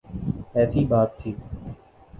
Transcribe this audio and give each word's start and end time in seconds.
ایسی 0.55 0.81
بات 0.91 1.09
تھی۔ 1.19 1.31